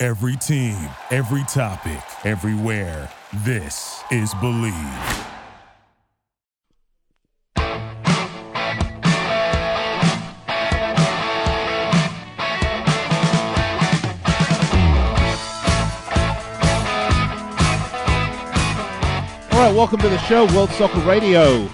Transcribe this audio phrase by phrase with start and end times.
[0.00, 0.76] Every team,
[1.10, 3.10] every topic, everywhere.
[3.44, 4.72] This is Bleav.
[19.50, 21.68] All right, welcome to the show, World Soccer Radio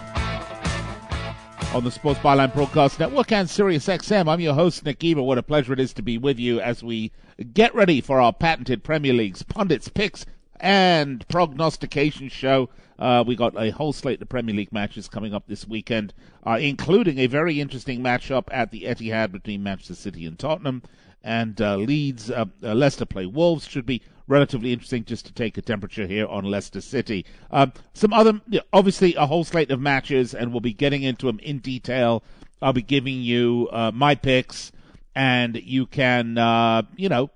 [1.75, 4.29] on the Sports Byline Broadcast Network and Sirius XM.
[4.29, 5.23] I'm your host, Nick Geber.
[5.25, 7.11] What a pleasure it is to be with you as we
[7.53, 10.25] get ready for our patented Premier League's pundits, picks,
[10.61, 12.71] and prognostication show.
[12.97, 16.15] Uh, we got a whole slate of Premier League matches coming up this weekend,
[16.47, 20.81] uh, including a very interesting matchup at the Etihad between Manchester City and Tottenham
[21.25, 23.67] and uh, Leeds, uh, uh, Leicester play Wolves.
[23.67, 27.25] Should be relatively interesting just to take a temperature here on Leicester City.
[27.51, 28.41] Um, some other,
[28.73, 32.23] obviously, a whole slate of matches, and we'll be getting into them in detail.
[32.61, 34.71] I'll be giving you uh, my picks,
[35.15, 37.31] and you can, uh, you know,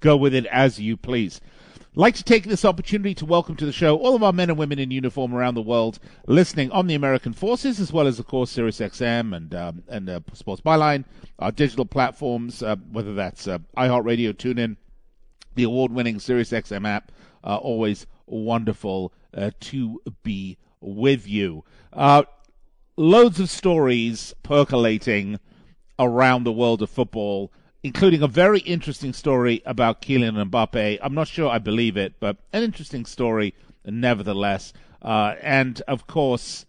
[0.00, 1.40] go with it as you please
[1.94, 4.58] like to take this opportunity to welcome to the show all of our men and
[4.58, 8.26] women in uniform around the world listening on the American Forces, as well as, of
[8.26, 11.04] course, SiriusXM and um, and uh, Sports Byline,
[11.38, 14.76] our digital platforms, uh, whether that's uh, iHeartRadio, TuneIn,
[15.54, 17.10] the award-winning SiriusXM app,
[17.44, 21.64] uh, always wonderful uh, to be with you.
[21.92, 22.22] Uh,
[22.96, 25.40] loads of stories percolating
[25.98, 27.50] around the world of football
[27.82, 30.98] including a very interesting story about Kylian Mbappe.
[31.02, 34.72] I'm not sure I believe it, but an interesting story nevertheless.
[35.00, 36.66] Uh, and of course,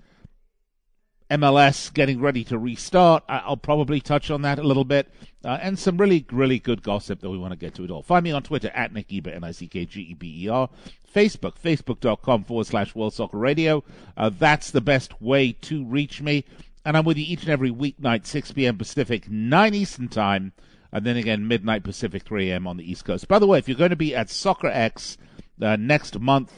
[1.29, 3.23] MLS getting ready to restart.
[3.27, 5.09] I'll probably touch on that a little bit.
[5.43, 8.03] Uh, and some really, really good gossip that we want to get to it all.
[8.03, 10.69] Find me on Twitter at Nick Geber, N-I-C-K-G-E-B-E-R.
[11.13, 13.83] Facebook, facebook.com forward slash World Soccer Radio.
[14.15, 16.45] Uh, that's the best way to reach me.
[16.85, 18.77] And I'm with you each and every weeknight, 6 p.m.
[18.77, 20.53] Pacific, 9 Eastern Time
[20.91, 22.67] and then again midnight Pacific, 3 a.m.
[22.67, 23.27] on the East Coast.
[23.27, 25.17] By the way, if you're going to be at Soccerex
[25.61, 26.51] uh, next month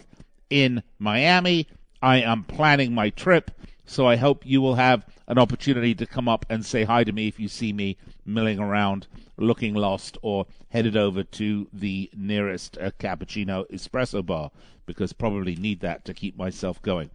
[0.49, 1.67] in Miami,
[2.01, 3.51] I am planning my trip,
[3.85, 7.11] so I hope you will have an opportunity to come up and say hi to
[7.13, 9.07] me if you see me milling around,
[9.37, 14.51] looking lost, or headed over to the nearest uh, cappuccino espresso bar
[14.85, 17.09] because probably need that to keep myself going.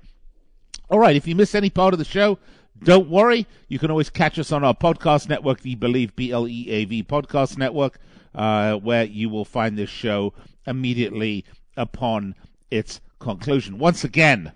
[0.91, 2.39] All right, if you miss any part of the show,
[2.83, 6.47] don't worry, you can always catch us on our podcast network, the Bleav B L
[6.47, 7.99] E A V podcast network,
[8.35, 10.33] uh, where you will find this show
[10.67, 11.45] immediately
[11.77, 12.35] upon
[12.71, 13.79] its conclusion.
[13.79, 14.53] Once again,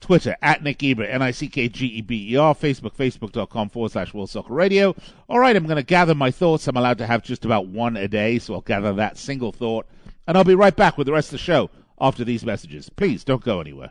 [0.00, 3.68] Twitter at Nick Geber, N I C K G E B E R, Facebook, facebook.com
[3.68, 4.94] forward slash World Soccer Radio.
[5.28, 6.66] All right, I'm going to gather my thoughts.
[6.66, 9.86] I'm allowed to have just about one a day, so I'll gather that single thought,
[10.26, 12.88] and I'll be right back with the rest of the show after these messages.
[12.90, 13.90] Please don't go anywhere.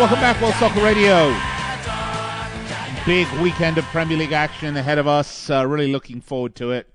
[0.00, 1.28] welcome back, World Soccer Radio.
[3.04, 5.50] Big weekend of Premier League action ahead of us.
[5.50, 6.88] Uh, really looking forward to it.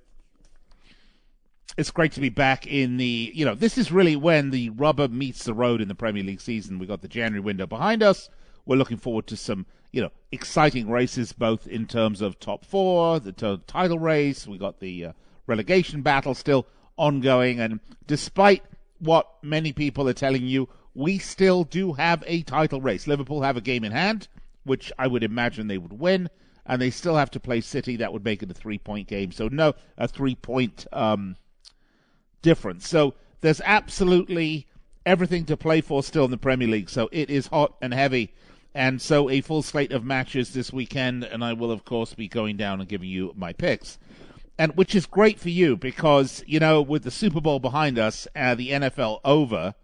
[1.77, 5.07] It's great to be back in the, you know, this is really when the rubber
[5.07, 6.79] meets the road in the Premier League season.
[6.79, 8.27] We've got the January window behind us.
[8.65, 13.19] We're looking forward to some, you know, exciting races, both in terms of top four,
[13.19, 14.47] the t- title race.
[14.47, 15.11] We've got the uh,
[15.45, 16.65] relegation battle still
[16.97, 17.59] ongoing.
[17.59, 18.63] And despite
[18.97, 23.05] what many people are telling you we still do have a title race.
[23.05, 24.27] Liverpool have a game in hand,
[24.63, 26.29] which I would imagine they would win,
[26.65, 27.97] and they still have to play City.
[27.97, 29.31] That would make it a three point game.
[29.33, 31.35] So, no, a three point um,
[32.41, 32.87] difference.
[32.87, 34.65] So, there's absolutely
[35.05, 36.89] everything to play for still in the Premier League.
[36.89, 38.33] So, it is hot and heavy.
[38.73, 42.27] And so, a full slate of matches this weekend, and I will, of course, be
[42.29, 43.99] going down and giving you my picks
[44.57, 48.25] and which is great for you because you know with the Super Bowl behind us,
[48.37, 49.75] uh, the NFL over,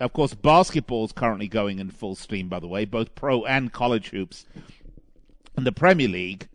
[0.00, 3.72] of course, basketball is currently going in full steam, by the way, both pro and
[3.72, 4.46] college hoops
[5.56, 6.48] and the Premier League.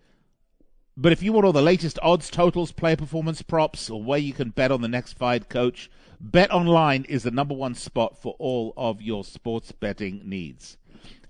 [0.98, 4.34] But if you want all the latest odds, totals, player performance props, or where you
[4.34, 5.90] can bet on the next fired coach,
[6.22, 10.76] BetOnline is the number one spot for all of your sports betting needs.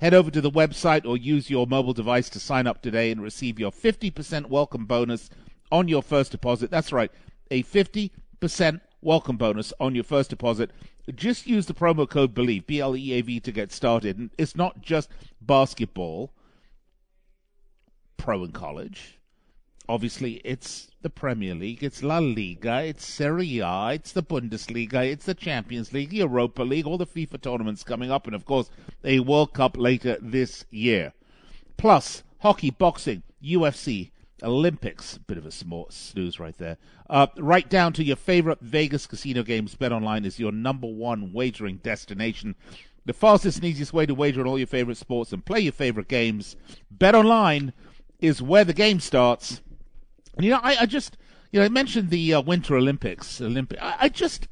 [0.02, 3.22] Head over to the website or use your mobile device to sign up today and
[3.22, 5.30] receive your 50% welcome bonus
[5.72, 6.72] on your first deposit.
[6.72, 7.12] That's right,
[7.52, 8.10] a 50%
[9.02, 10.72] welcome bonus on your first deposit.
[11.14, 14.18] Just use the promo code BLEAV, B L E A V, to get started.
[14.18, 15.10] And it's not just
[15.42, 16.32] basketball,
[18.18, 19.18] pro and college.
[19.88, 25.26] Obviously, it's the Premier League, it's La Liga, it's Serie A, it's the Bundesliga, it's
[25.26, 28.70] the Champions League, Europa League, all the FIFA tournaments coming up, and of course,
[29.04, 31.14] a World Cup later this year.
[31.78, 34.12] Plus, hockey, boxing, UFC,
[34.44, 35.18] Olympics.
[35.18, 36.78] Bit of a small snooze right there.
[37.10, 39.76] Uh, right down to your favorite Vegas casino games.
[39.76, 42.56] BetOnline is your number one wagering destination.
[43.06, 45.72] The fastest and easiest way to wager on all your favorite sports and play your
[45.72, 46.56] favorite games.
[46.96, 47.74] BetOnline
[48.20, 49.62] is where the game starts.
[50.36, 51.18] And you know, I, I just,
[51.52, 53.42] you know, I mentioned the uh, Winter Olympics.
[53.42, 53.80] Olympic.
[53.82, 54.48] I, I just,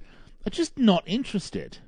[0.45, 1.79] I'm just not interested.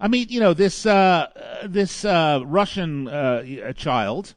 [0.00, 1.28] I mean, you know, this uh,
[1.64, 4.34] this uh, Russian uh, child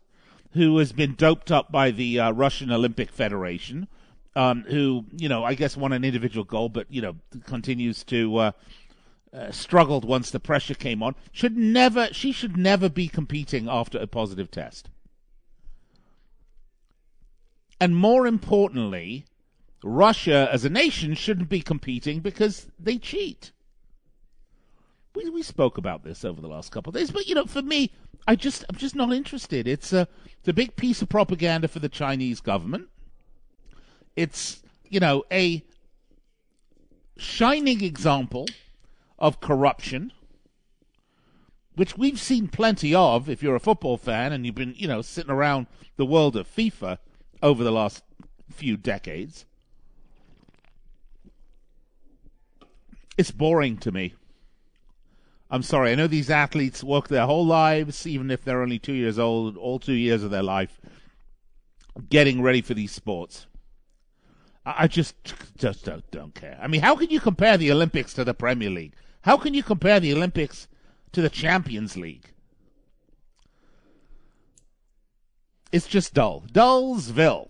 [0.57, 3.87] who has been doped up by the uh, Russian Olympic Federation,
[4.35, 7.15] um, who you know I guess won an individual gold, but you know
[7.45, 8.51] continues to uh,
[9.33, 11.15] uh, struggled once the pressure came on.
[11.31, 14.89] Should never she should never be competing after a positive test.
[17.79, 19.25] And more importantly,
[19.83, 23.51] Russia as a nation shouldn't be competing because they cheat
[25.17, 27.61] we, we spoke about this over the last couple of days, but you know, for
[27.61, 27.91] me,
[28.27, 29.67] I just I'm just not interested.
[29.67, 30.05] It's a uh,
[30.39, 32.87] it's a big piece of propaganda for the Chinese government.
[34.15, 35.63] It's you know a
[37.17, 38.45] shining example
[39.17, 40.13] of corruption,
[41.75, 43.27] which we've seen plenty of.
[43.29, 45.65] If you're a football fan and you've been you know sitting around
[45.95, 46.99] the world of FIFA
[47.41, 48.03] over the last
[48.51, 49.45] few decades,
[53.17, 54.13] it's boring to me.
[55.49, 55.91] I'm sorry.
[55.91, 59.55] I know these athletes work their whole lives, even if they're only two years old,
[59.57, 60.79] all two years of their life,
[62.09, 63.47] getting ready for these sports.
[64.65, 65.15] I just
[65.57, 66.59] just don't don't care.
[66.61, 68.93] I mean, how can you compare the Olympics to the Premier League?
[69.21, 70.67] How can you compare the Olympics
[71.13, 72.33] to the Champions League?
[75.71, 76.43] It's just dull.
[76.51, 77.49] Dullsville.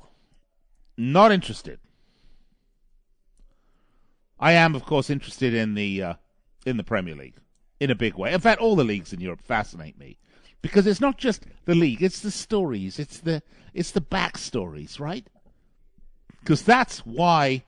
[0.96, 1.80] Not interested.
[4.40, 6.14] I am, of course, interested in the uh,
[6.68, 7.38] in the Premier League
[7.80, 8.34] in a big way.
[8.34, 10.18] In fact, all the leagues in Europe fascinate me
[10.62, 13.42] because it's not just the league; it's the stories, it's the
[13.74, 15.26] it's the backstories, right?
[16.40, 17.64] Because that's why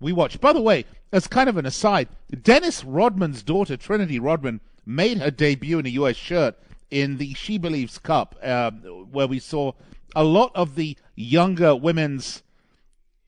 [0.00, 0.40] we watch.
[0.40, 2.08] By the way, as kind of an aside,
[2.42, 6.16] Dennis Rodman's daughter Trinity Rodman made her debut in a U.S.
[6.16, 6.56] shirt
[6.90, 8.78] in the She Believes Cup, um,
[9.10, 9.72] where we saw
[10.16, 12.42] a lot of the younger women's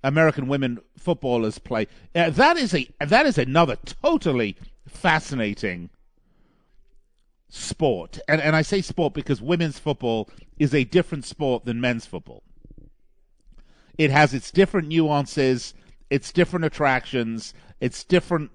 [0.03, 1.87] American women footballers play.
[2.15, 4.57] Uh, that is a that is another totally
[4.89, 5.91] fascinating
[7.53, 10.29] sport, and, and I say sport because women's football
[10.59, 12.43] is a different sport than men's football.
[13.99, 15.75] It has its different nuances,
[16.09, 18.51] its different attractions, its different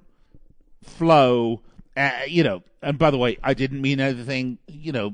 [0.84, 1.62] flow.
[1.96, 5.14] Uh, you know, and by the way, I didn't mean anything, you know,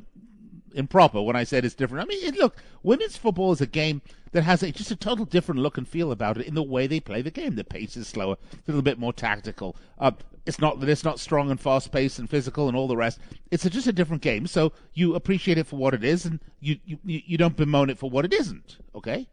[0.74, 2.08] improper when I said it's different.
[2.08, 4.02] I mean, look, women's football is a game
[4.32, 6.88] that has a, just a total different look and feel about it in the way
[6.88, 7.56] they play the game.
[7.56, 9.76] The pace is slower, a little bit more tactical.
[10.00, 10.12] Uh,
[10.46, 13.20] it's not that it's not strong and fast paced and physical and all the rest.
[13.52, 14.46] It's a, just a different game.
[14.48, 17.98] So you appreciate it for what it is, and you, you you don't bemoan it
[17.98, 18.78] for what it isn't.
[18.96, 19.28] Okay.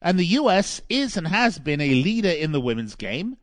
[0.00, 0.80] And the U.S.
[0.88, 3.36] is and has been a leader in the women's game,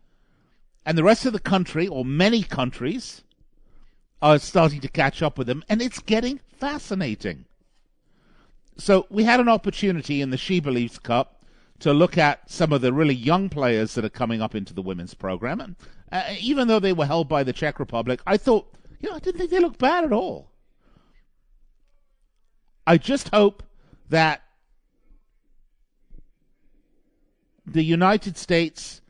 [0.85, 3.23] and the rest of the country or many countries
[4.21, 7.43] are starting to catch up with them, and it's getting fascinating.
[8.77, 11.34] So we had an opportunity in the She Believes Cup
[11.79, 14.81] to look at some of the really young players that are coming up into the
[14.81, 15.59] women's program.
[15.59, 15.75] And
[16.11, 19.19] uh, even though they were held by the Czech Republic, I thought, you know, I
[19.19, 20.51] didn't think they looked bad at all.
[22.87, 23.63] I just hope
[24.09, 24.41] that
[27.65, 29.01] the United States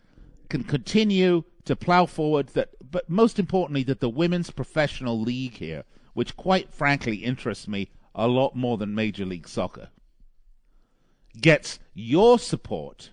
[0.49, 5.83] can continue to plow forward that but most importantly that the women's professional league here
[6.13, 9.89] which quite frankly interests me a lot more than major league soccer
[11.41, 13.11] gets your support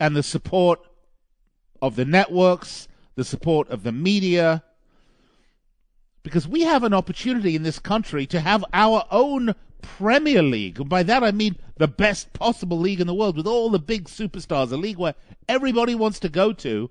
[0.00, 0.80] and the support
[1.80, 4.62] of the networks, the support of the media,
[6.22, 10.78] because we have an opportunity in this country to have our own Premier League.
[10.78, 13.78] And by that I mean the best possible league in the world with all the
[13.80, 15.14] big superstars, a league where
[15.48, 16.90] everybody wants to go to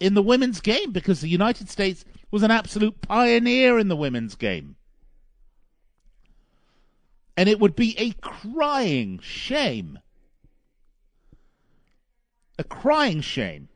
[0.00, 4.34] in the women's game because the United States was an absolute pioneer in the women's
[4.34, 4.76] game
[7.40, 9.98] and it would be a crying shame.
[12.58, 13.68] A crying shame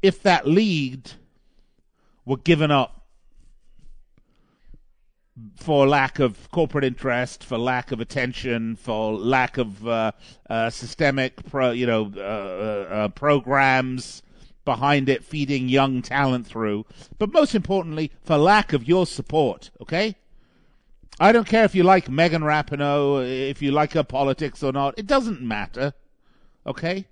[0.00, 1.10] if that lead
[2.24, 3.04] were given up
[5.56, 10.12] for lack of corporate interest, for lack of attention, for lack of uh,
[10.48, 14.22] uh, systemic, pro, you know, uh, uh, uh programs
[14.64, 16.86] behind it, feeding young talent through,
[17.18, 19.70] but most importantly, for lack of your support.
[19.80, 20.14] Okay,
[21.20, 24.94] I don't care if you like Megan Rapinoe, if you like her politics or not.
[24.98, 25.92] It doesn't matter.
[26.66, 27.08] Okay?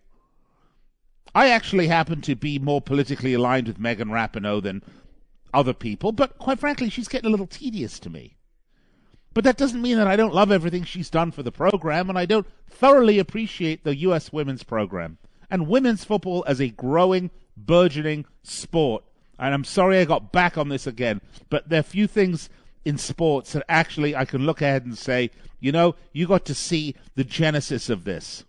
[1.34, 4.82] I actually happen to be more politically aligned with Megan Rapinoe than
[5.52, 8.34] other people, but quite frankly, she's getting a little tedious to me.
[9.34, 12.18] But that doesn't mean that I don't love everything she's done for the program, and
[12.18, 14.32] I don't thoroughly appreciate the U.S.
[14.32, 15.18] women's program
[15.50, 19.04] and women's football as a growing, burgeoning sport.
[19.38, 22.48] And I'm sorry I got back on this again, but there are few things
[22.84, 25.30] in sports that actually I can look ahead and say,
[25.60, 28.44] you know, you got to see the genesis of this.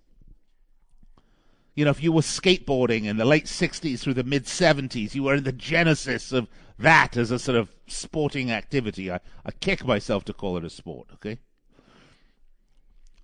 [1.75, 5.23] You know, if you were skateboarding in the late 60s through the mid 70s, you
[5.23, 9.09] were in the genesis of that as a sort of sporting activity.
[9.11, 11.39] I, I kick myself to call it a sport, okay?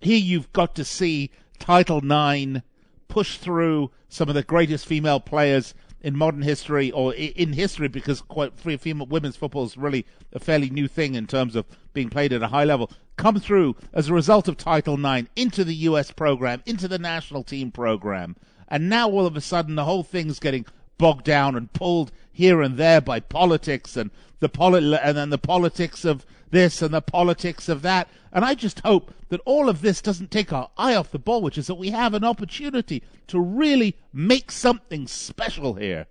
[0.00, 2.60] Here you've got to see Title IX
[3.08, 8.20] push through some of the greatest female players in modern history or in history because
[8.20, 12.08] quite free female women's football is really a fairly new thing in terms of being
[12.10, 15.74] played at a high level come through as a result of Title IX into the
[15.88, 18.36] US program, into the national team program.
[18.68, 20.66] And now all of a sudden the whole thing's getting
[20.98, 24.10] bogged down and pulled here and there by politics and
[24.40, 28.08] the poli- and then the politics of this and the politics of that.
[28.32, 31.40] And I just hope that all of this doesn't take our eye off the ball,
[31.42, 36.06] which is that we have an opportunity to really make something special here.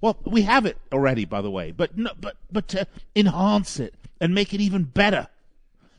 [0.00, 3.94] Well, we have it already, by the way, but no, but but to enhance it
[4.20, 5.28] and make it even better,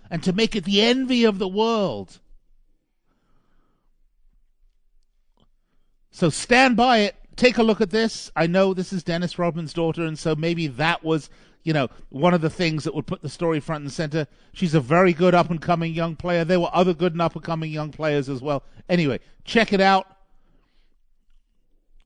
[0.10, 2.20] and to make it the envy of the world.
[6.12, 8.32] So stand by it take a look at this.
[8.36, 11.30] I know this is Dennis Rodman's daughter, and so maybe that was,
[11.64, 14.28] you know, one of the things that would put the story front and center.
[14.54, 16.44] She's a very good up and coming young player.
[16.44, 18.64] There were other good and up and coming young players as well.
[18.90, 20.08] Anyway, check it out.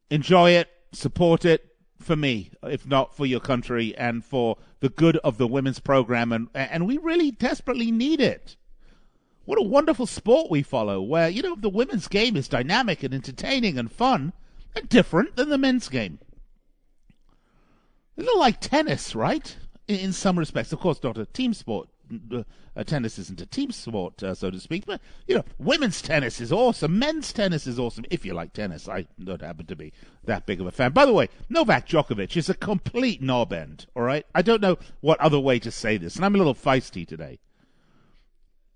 [0.10, 0.70] Enjoy it.
[0.92, 1.66] Support it
[2.00, 6.32] for me, if not for your country and for the good of the women's program.
[6.32, 8.56] And, and we really desperately need it
[9.46, 13.14] what a wonderful sport we follow where you know the women's game is dynamic and
[13.14, 14.34] entertaining and fun
[14.84, 16.20] different than the men's game.
[18.18, 19.56] It's not like tennis, right?
[19.88, 21.90] In some respects, of course, not a team sport.
[22.32, 24.86] Uh, tennis isn't a team sport, uh, so to speak.
[24.86, 26.98] But you know, women's tennis is awesome.
[27.00, 28.06] Men's tennis is awesome.
[28.12, 29.92] If you like tennis, I don't happen to be
[30.24, 30.92] that big of a fan.
[30.92, 33.88] By the way, Novak Djokovic is a complete knob end.
[33.96, 36.56] All right, I don't know what other way to say this, and I'm a little
[36.56, 37.40] feisty today.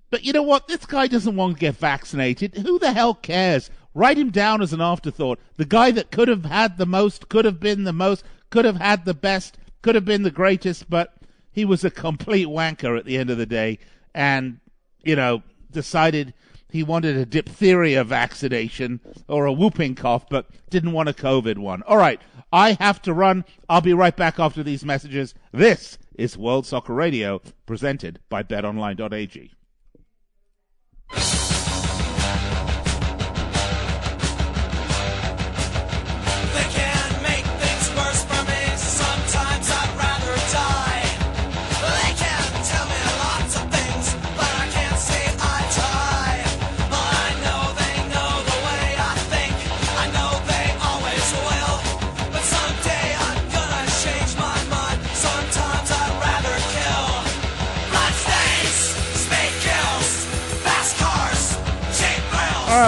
[0.09, 0.67] But you know what?
[0.67, 2.55] This guy doesn't want to get vaccinated.
[2.55, 5.37] Who the hell cares Write him down as an afterthought.
[5.57, 8.77] The guy that could have had the most, could have been the most, could have
[8.77, 11.15] had the best, could have been the greatest, but
[11.51, 13.77] he was a complete wanker at the end of the day
[14.15, 14.61] and,
[15.03, 16.33] you know, decided
[16.71, 21.81] he wanted a diphtheria vaccination or a whooping cough, but didn't want a COVID one.
[21.83, 22.21] All right,
[22.53, 23.43] I have to run.
[23.67, 25.33] I'll be right back after these messages.
[25.51, 29.51] This is World Soccer Radio, presented by BetOnline.ag.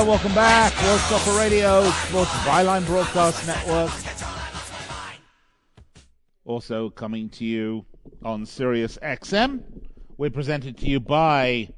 [0.05, 0.74] welcome back.
[0.84, 3.91] World Soccer Radio, Sports Byline Broadcast Network.
[6.46, 7.86] Also coming to you
[8.24, 9.62] on Sirius XM.
[10.17, 11.70] We're presented to you by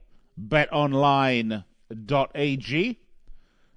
[0.48, 1.64] betonline.ag.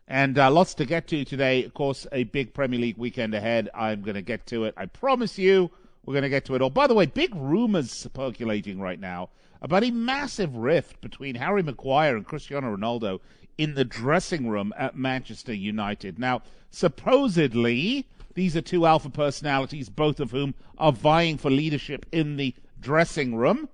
[0.08, 1.64] And uh, lots to get to today.
[1.64, 3.68] Of course, a big Premier League weekend ahead.
[3.74, 4.74] I'm going to get to it.
[4.76, 5.70] I promise you,
[6.04, 6.70] we're going to get to it all.
[6.70, 12.16] By the way, big rumors circulating right now about a massive rift between Harry Maguire
[12.16, 13.18] and Cristiano Ronaldo
[13.58, 16.18] in the dressing room at Manchester United.
[16.18, 22.36] Now, supposedly, these are two alpha personalities, both of whom are vying for leadership in
[22.36, 23.68] the dressing room.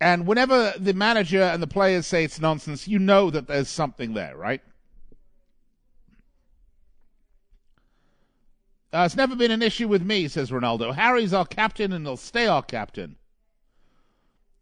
[0.00, 4.14] And whenever the manager and the players say it's nonsense, you know that there's something
[4.14, 4.60] there, right?
[8.92, 10.94] Uh, it's never been an issue with me, says Ronaldo.
[10.94, 13.16] Harry's our captain and he'll stay our captain.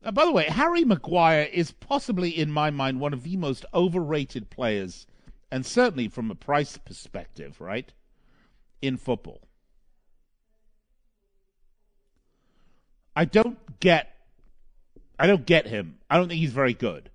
[0.06, 3.66] Uh, by the way, Harry Maguire is possibly, in my mind, one of the most
[3.75, 5.04] overrated players,
[5.50, 7.92] and certainly from a price perspective, right,
[8.80, 9.40] in football.
[13.16, 14.14] I don't get,
[15.18, 15.98] I don't get him.
[16.08, 17.10] I don't think he's very good.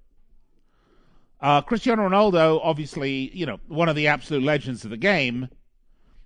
[1.39, 5.47] Uh, Cristiano Ronaldo, obviously, you know, one of the absolute legends of the game,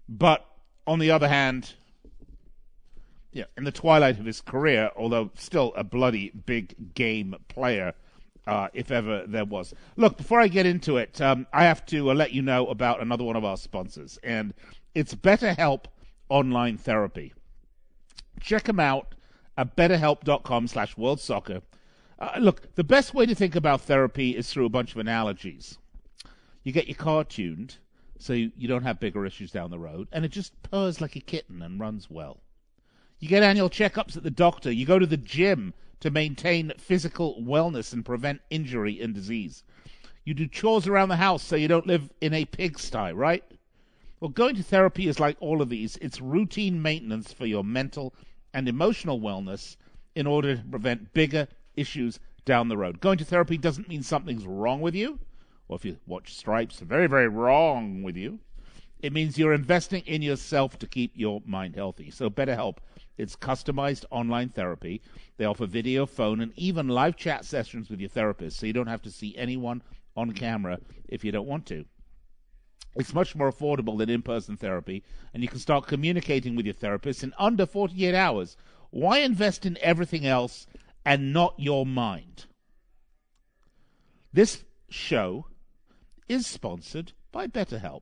[0.09, 0.43] but
[0.87, 1.75] on the other hand,
[3.35, 7.93] yeah, in the twilight of his career, although still a bloody big game player.
[8.47, 9.73] Uh, if ever there was.
[9.95, 13.01] Look, before I get into it, um, I have to uh, let you know about
[13.01, 14.53] another one of our sponsors, and
[14.93, 15.85] it's BetterHelp
[16.29, 17.33] Online Therapy.
[18.39, 19.15] Check them out
[19.57, 21.63] at betterhelp.com slash worldsoccer.
[22.19, 25.79] Uh, look, the best way to think about therapy is through a bunch of analogies.
[26.61, 27.77] You get your car tuned
[28.19, 31.15] so you, you don't have bigger issues down the road, and it just purrs like
[31.15, 32.41] a kitten and runs well.
[33.21, 34.69] You get annual checkups at the doctor.
[34.71, 39.63] You go to the gym to maintain physical wellness and prevent injury and disease.
[40.25, 43.43] You do chores around the house so you don't live in a pigsty, right?
[44.19, 48.13] Well, going to therapy is like all of these it's routine maintenance for your mental
[48.53, 49.75] and emotional wellness
[50.13, 52.99] in order to prevent bigger issues down the road.
[53.01, 55.19] Going to therapy doesn't mean something's wrong with you,
[55.69, 58.39] or if you watch Stripes, very, very wrong with you.
[59.01, 62.11] It means you're investing in yourself to keep your mind healthy.
[62.11, 62.81] So better help.
[63.17, 65.01] It's customized online therapy.
[65.37, 68.87] They offer video, phone, and even live chat sessions with your therapist, so you don't
[68.87, 69.81] have to see anyone
[70.17, 71.85] on camera if you don't want to.
[72.95, 75.03] It's much more affordable than in person therapy,
[75.33, 78.55] and you can start communicating with your therapist in under 48 hours.
[78.89, 80.65] Why invest in everything else
[81.05, 82.45] and not your mind?
[84.31, 85.45] This show
[86.27, 88.01] is sponsored by BetterHelp.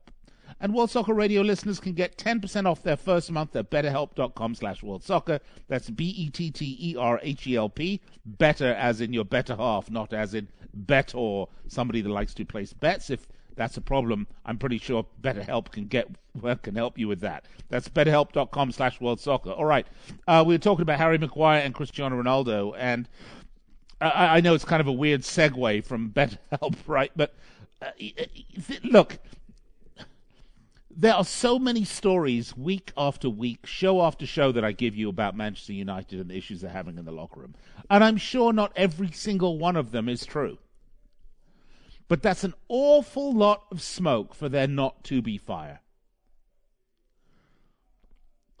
[0.64, 4.80] And World Soccer Radio listeners can get 10% off their first month at betterhelp.com slash
[4.80, 5.40] worldsoccer.
[5.68, 8.00] That's B-E-T-T-E-R-H-E-L-P.
[8.24, 12.46] Better as in your better half, not as in bet or somebody that likes to
[12.46, 13.10] place bets.
[13.10, 16.08] If that's a problem, I'm pretty sure BetterHelp can get
[16.62, 17.44] can help you with that.
[17.68, 19.54] That's betterhelp.com slash worldsoccer.
[19.58, 19.86] All right.
[20.26, 23.06] Uh, we were talking about Harry Maguire and Cristiano Ronaldo, and
[24.00, 27.12] I, I know it's kind of a weird segue from BetterHelp, right?
[27.14, 27.34] But
[27.82, 27.88] uh,
[28.84, 29.18] look,
[30.96, 35.08] there are so many stories week after week, show after show that I give you
[35.08, 37.54] about Manchester United and the issues they're having in the locker room.
[37.90, 40.58] And I'm sure not every single one of them is true.
[42.06, 45.80] But that's an awful lot of smoke for there not to be fire.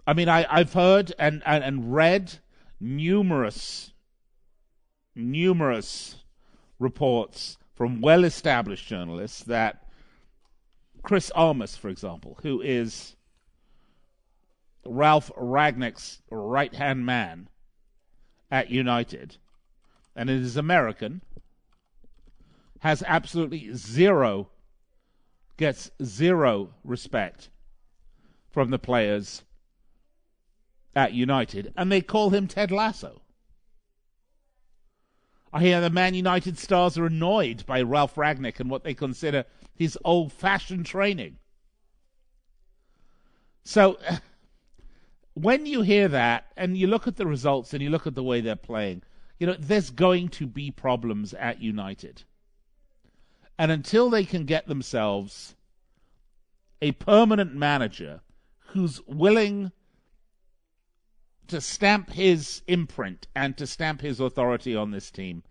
[0.06, 2.34] I mean, I, I've heard and, and, and read
[2.80, 3.92] numerous,
[5.14, 6.16] numerous
[6.78, 9.83] reports from well established journalists that
[11.04, 13.14] Chris Armas, for example, who is
[14.86, 17.48] Ralf Rangnick's right hand man
[18.50, 19.36] at United,
[20.16, 21.20] and it is American,
[22.80, 24.48] has absolutely zero,
[25.58, 27.50] gets zero respect
[28.50, 29.42] from the players
[30.96, 33.20] at United, and they call him Ted Lasso.
[35.54, 39.44] I hear the Man United stars are annoyed by Ralf Rangnick and what they consider
[39.72, 41.38] his old fashioned training.
[43.62, 43.96] So,
[45.34, 48.22] when you hear that and you look at the results and you look at the
[48.24, 49.04] way they're playing,
[49.38, 52.24] you know, there's going to be problems at United.
[53.56, 55.54] And until they can get themselves
[56.82, 58.22] a permanent manager
[58.72, 59.70] who's willing
[61.48, 65.42] to stamp his imprint and to stamp his authority on this team,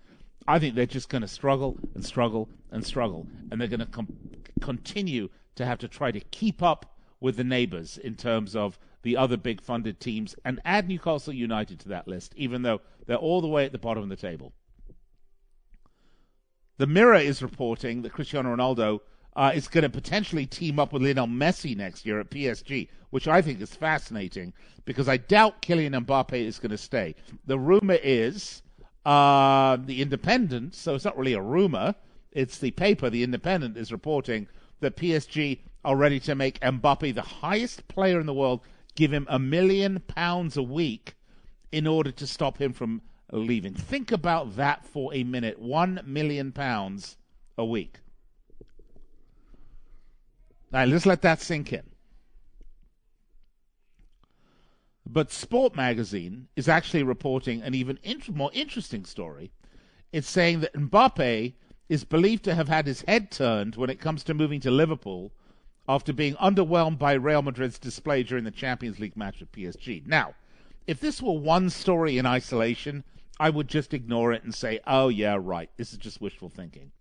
[0.47, 3.85] I think they're just going to struggle and struggle and struggle, and they're going to
[3.85, 8.77] com- continue to have to try to keep up with the neighbours in terms of
[9.03, 13.17] the other big funded teams, and add Newcastle United to that list, even though they're
[13.17, 14.53] all the way at the bottom of the table.
[16.77, 18.99] The Mirror is reporting that Cristiano Ronaldo
[19.35, 23.27] uh, is going to potentially team up with Lionel Messi next year at PSG, which
[23.27, 24.53] I think is fascinating
[24.85, 27.15] because I doubt Kylian Mbappe is going to stay.
[27.45, 28.61] The rumor is
[29.05, 31.95] uh, the Independent, so it's not really a rumor,
[32.31, 34.47] it's the paper, the Independent is reporting
[34.79, 38.61] that PSG are ready to make Mbappe the highest player in the world,
[38.95, 41.15] give him a million pounds a week
[41.71, 43.73] in order to stop him from leaving.
[43.73, 45.59] Think about that for a minute.
[45.59, 47.17] One million pounds
[47.57, 47.99] a week.
[50.73, 51.83] All right, let's let that sink in.
[55.05, 59.51] But Sport Magazine is actually reporting an even int- more interesting story.
[60.11, 61.53] It's saying that Mbappe
[61.89, 65.31] is believed to have had his head turned when it comes to moving to Liverpool
[65.87, 70.07] after being underwhelmed by Real Madrid's display during the Champions League match with PSG.
[70.07, 70.33] Now,
[70.87, 73.03] if this were one story in isolation,
[73.39, 76.91] I would just ignore it and say, oh, yeah, right, this is just wishful thinking.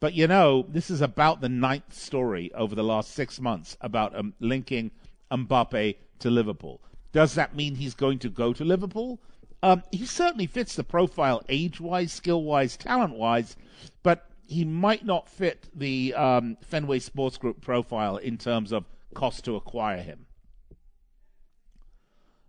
[0.00, 4.16] But you know, this is about the ninth story over the last six months about
[4.18, 4.90] um, linking
[5.30, 6.80] Mbappe to Liverpool.
[7.12, 9.20] Does that mean he's going to go to Liverpool?
[9.62, 13.56] Um, he certainly fits the profile age wise, skill wise, talent wise,
[14.02, 19.44] but he might not fit the um, Fenway Sports Group profile in terms of cost
[19.44, 20.24] to acquire him.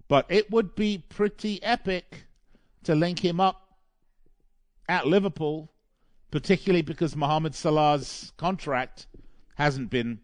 [0.08, 2.24] But it would be pretty epic
[2.84, 3.62] to link him up
[4.88, 5.71] at Liverpool
[6.32, 9.06] particularly because Mohamed Salah's contract
[9.56, 10.20] hasn't been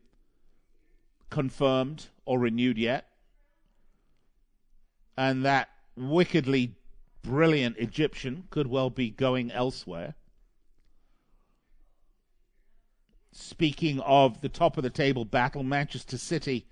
[1.29, 3.05] confirmed or renewed yet.
[5.17, 5.67] And that
[5.97, 6.75] wickedly
[7.21, 10.15] brilliant Egyptian could well be going elsewhere.
[13.33, 16.65] Speaking of the top of the table battle, Manchester City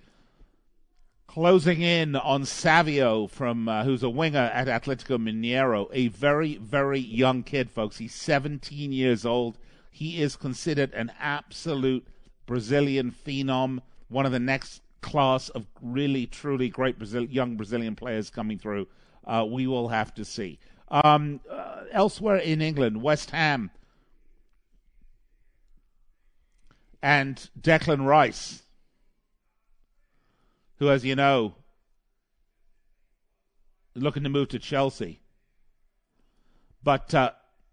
[1.28, 7.00] Closing in on Savio from uh, who's a winger at Atletico Mineiro, a very very
[7.00, 7.98] young kid, folks.
[7.98, 9.58] He's 17 years old.
[9.92, 12.08] He is considered an absolute
[12.46, 18.30] Brazilian phenom, one of the next class of really truly great Brazil- young Brazilian players
[18.30, 18.88] coming through.
[19.26, 20.58] Uh, we will have to see.
[20.90, 23.72] Um, uh, elsewhere in England, West Ham
[27.02, 28.64] and Declan Rice
[30.78, 31.56] who, as you know,
[33.96, 35.22] is looking to move to Chelsea.
[36.84, 37.32] But uh,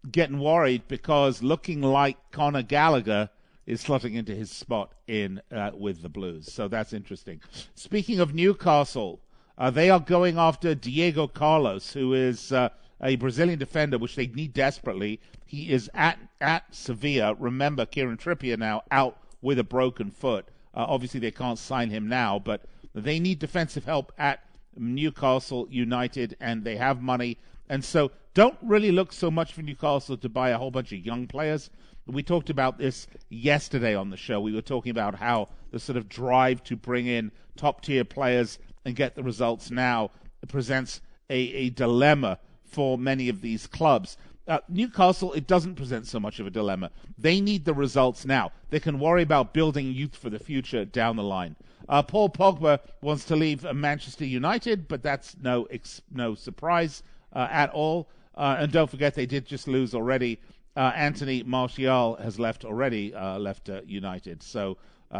[0.09, 3.29] getting worried because looking like Conor Gallagher
[3.65, 6.51] is slotting into his spot in uh, with the Blues.
[6.51, 7.41] So that's interesting.
[7.75, 9.21] Speaking of Newcastle,
[9.57, 12.69] uh, they are going after Diego Carlos, who is uh,
[13.01, 15.19] a Brazilian defender, which they need desperately.
[15.45, 17.35] He is at at Sevilla.
[17.35, 20.45] Remember, Kieran Trippier now out with a broken foot.
[20.73, 24.43] Uh, obviously, they can't sign him now, but they need defensive help at
[24.77, 27.37] Newcastle United, and they have money.
[27.67, 31.05] And so don't really look so much for Newcastle to buy a whole bunch of
[31.05, 31.69] young players.
[32.05, 34.41] We talked about this yesterday on the show.
[34.41, 38.59] We were talking about how the sort of drive to bring in top tier players
[38.85, 40.11] and get the results now
[40.47, 44.17] presents a, a dilemma for many of these clubs.
[44.45, 46.91] Uh, Newcastle, it doesn't present so much of a dilemma.
[47.17, 48.51] They need the results now.
[48.69, 51.55] They can worry about building youth for the future down the line.
[51.89, 57.47] Uh, Paul Pogba wants to leave Manchester United, but that's no ex- no surprise uh,
[57.49, 58.09] at all.
[58.35, 60.39] Uh, and don't forget, they did just lose already.
[60.75, 64.41] Uh, Anthony Martial has left already, uh, left uh, United.
[64.43, 64.77] So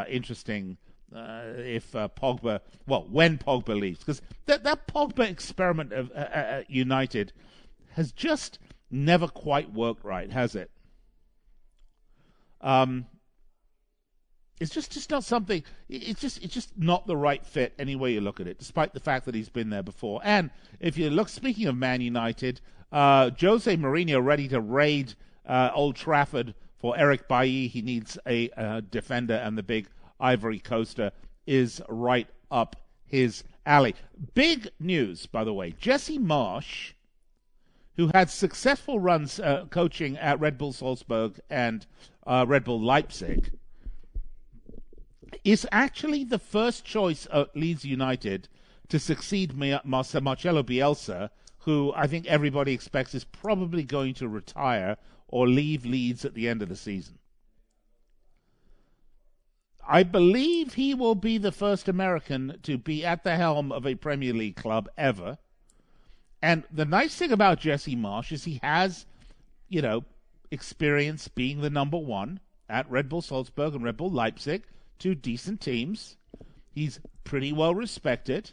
[0.10, 0.78] interesting
[1.15, 6.12] if Pogba, well, when Pogba leaves, because that that Pogba experiment of
[6.67, 7.34] United
[7.91, 8.58] has just
[8.89, 10.71] never quite worked right, has it?
[12.62, 13.06] Um,
[14.60, 15.63] it's just just not something.
[15.89, 18.94] It's just it's just not the right fit any way you look at it, despite
[18.94, 20.22] the fact that he's been there before.
[20.24, 22.62] And if you look, speaking of Man United,
[22.92, 25.16] uh, Jose Mourinho ready to raid
[25.48, 27.68] uh, Old Trafford for Eric Bailly.
[27.68, 29.88] He needs a defender, and the big
[30.20, 31.12] Ivory Coaster
[31.48, 33.96] is right up his alley.
[34.36, 35.74] Big news, by the way.
[35.80, 36.94] Jesse Marsch,
[37.96, 41.86] who had successful runs uh, coaching at Red Bull Salzburg and
[42.28, 43.52] uh, Red Bull Leipzig
[45.43, 48.48] is actually the first choice at Leeds United
[48.89, 55.48] to succeed Marcelo Bielsa, who I think everybody expects is probably going to retire or
[55.48, 57.17] leave Leeds at the end of the season.
[59.86, 63.96] I believe he will be the first American to be at the helm of a
[63.96, 65.38] Premier League club ever.
[66.41, 69.06] And the nice thing about Jesse Marsch is he has,
[69.69, 70.06] you know,
[70.52, 74.63] experience being the number one at Red Bull Salzburg and Red Bull Leipzig.
[75.04, 76.16] Two decent teams.
[76.72, 78.52] He's pretty well respected.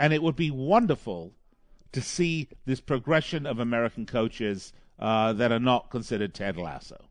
[0.00, 1.32] And it would be wonderful
[1.92, 7.04] to see this progression of American coaches uh, that are not considered Ted Lasso.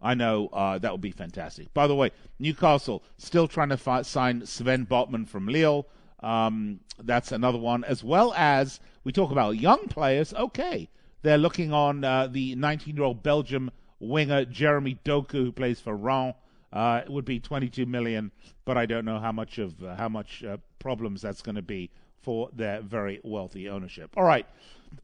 [0.00, 1.72] I know uh, that would be fantastic.
[1.72, 5.86] By the way, Newcastle still trying to sign Sven Botman from Lille.
[6.24, 10.34] Um, that's another one, as well as we talk about young players.
[10.34, 10.90] Okay,
[11.22, 16.34] they're looking on uh, the 19-year-old Belgium winger Jeremy Doku, who plays for Rennes,
[16.72, 18.30] uh, would be 22 million,
[18.64, 21.62] but I don't know how much of uh, how much uh, problems that's going to
[21.62, 21.90] be
[22.22, 24.10] for their very wealthy ownership.
[24.16, 24.44] All right,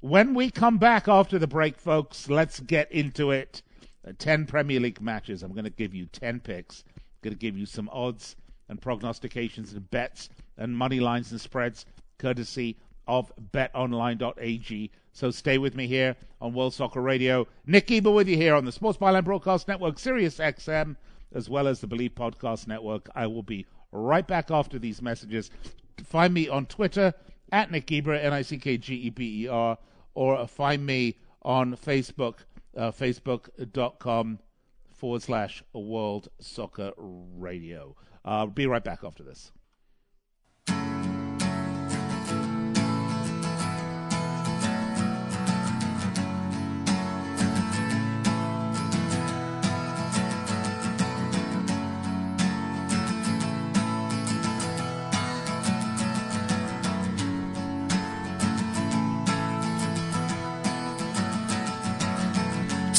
[0.01, 3.63] when we come back after the break, folks, let's get into it.
[4.07, 5.43] Uh, 10 Premier League matches.
[5.43, 6.83] I'm going to give you 10 picks.
[6.97, 8.35] I'm going to give you some odds
[8.69, 10.29] and prognostications and bets
[10.59, 11.87] and money lines and spreads,
[12.19, 14.91] courtesy of betonline.ag.
[15.13, 17.47] So stay with me here on World Soccer Radio.
[17.67, 20.97] Nick Geber with you here on the Sports Byline Broadcast Network, Sirius XM,
[21.35, 23.09] as well as the Bleav Podcast Network.
[23.15, 25.51] I will be right back after these messages.
[26.05, 27.13] Find me on Twitter
[27.51, 29.77] at Nick Geber, N I C K G E B E R,
[30.15, 32.37] or find me on Facebook,
[32.77, 34.39] uh, facebook.com
[34.95, 37.97] forward slash World Soccer Radio.
[38.25, 39.53] Uh, be right back after this.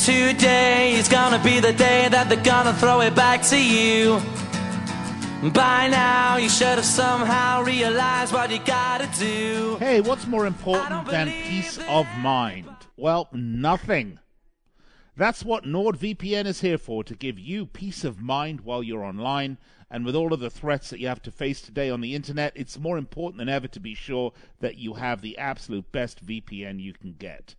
[0.05, 4.19] Today is gonna be the day that they're gonna throw it back to you.
[5.51, 9.77] By now, you should have somehow realized what you gotta do.
[9.79, 12.67] Hey, what's more important than peace of mind?
[12.97, 14.19] Well, nothing.
[15.15, 19.57] That's what NordVPN is here for to give you peace of mind while you're online.
[19.89, 22.51] And with all of the threats that you have to face today on the internet,
[22.55, 26.81] it's more important than ever to be sure that you have the absolute best VPN
[26.81, 27.55] you can get.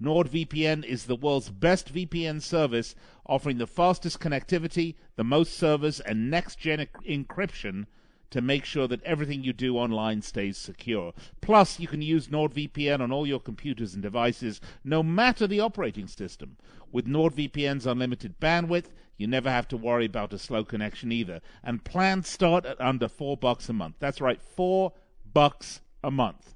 [0.00, 2.94] NordVPN is the world's best VPN service,
[3.26, 7.84] offering the fastest connectivity, the most servers, and next gen encryption
[8.30, 11.12] to make sure that everything you do online stays secure.
[11.42, 16.06] Plus, you can use NordVPN on all your computers and devices, no matter the operating
[16.06, 16.56] system.
[16.90, 18.86] With NordVPN's unlimited bandwidth,
[19.18, 21.40] you never have to worry about a slow connection either.
[21.62, 23.96] And plans start at under 4 bucks a month.
[23.98, 24.94] That's right, 4
[25.34, 26.54] bucks a month.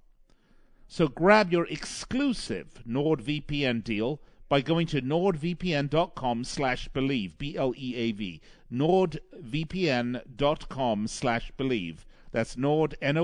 [0.88, 8.40] So grab your exclusive NordVPN deal by going to nordvpn.com slash bleav, B-L-E-A-V,
[8.72, 11.96] nordvpn.com slash bleav.
[12.30, 13.16] That's nord, slash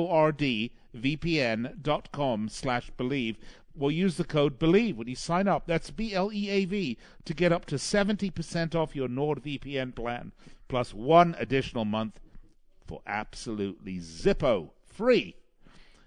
[2.98, 3.34] bleav.
[3.74, 5.66] We'll use the code BLEAV when you sign up.
[5.66, 10.32] That's B-L-E-A-V to get up to 70% off your NordVPN plan,
[10.68, 12.20] plus one additional month
[12.86, 15.36] for absolutely zippo free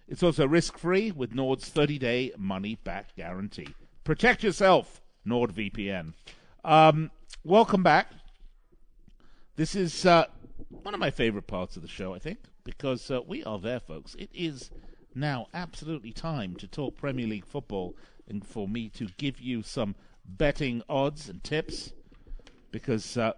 [0.08, 3.70] it's also risk free with Nord's 30 day money back guarantee.
[4.04, 6.14] Protect yourself, NordVPN.
[6.64, 7.10] Um,
[7.44, 8.12] welcome back.
[9.56, 10.26] This is uh,
[10.70, 13.80] one of my favorite parts of the show, I think, because uh, we are there,
[13.80, 14.14] folks.
[14.16, 14.70] It is
[15.16, 17.96] now absolutely time to talk Premier League football
[18.28, 21.94] and for me to give you some betting odds and tips
[22.72, 23.32] because uh,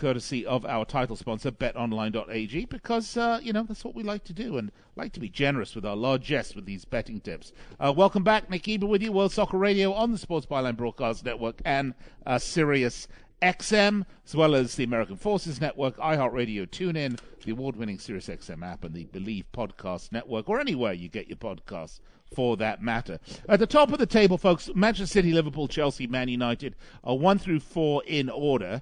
[0.00, 4.32] courtesy of our title sponsor, betonline.ag, because, uh, you know, that's what we like to
[4.32, 7.52] do and like to be generous with our largesse with these betting tips.
[7.78, 8.48] Uh, welcome back.
[8.48, 11.92] Nick Geber with you, World Soccer Radio on the Sports Byline Broadcast Network and
[12.24, 13.08] uh, Sirius
[13.42, 18.64] XM, as well as the American Forces Network, iHeartRadio, TuneIn, the award winning Sirius XM
[18.64, 22.00] app, and the Bleav Podcast Network, or anywhere you get your podcasts
[22.34, 23.20] for that matter.
[23.50, 27.38] At the top of the table, folks, Manchester City, Liverpool, Chelsea, Man United are one
[27.38, 28.80] through four in order.